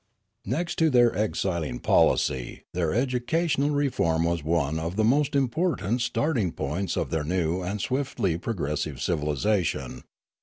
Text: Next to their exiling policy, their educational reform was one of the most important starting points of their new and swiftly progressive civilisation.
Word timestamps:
Next 0.45 0.79
to 0.79 0.89
their 0.89 1.15
exiling 1.15 1.77
policy, 1.79 2.63
their 2.73 2.91
educational 2.91 3.69
reform 3.69 4.23
was 4.23 4.43
one 4.43 4.79
of 4.79 4.95
the 4.95 5.03
most 5.03 5.35
important 5.35 6.01
starting 6.01 6.53
points 6.53 6.97
of 6.97 7.11
their 7.11 7.23
new 7.23 7.61
and 7.61 7.79
swiftly 7.79 8.35
progressive 8.39 8.99
civilisation. 8.99 10.01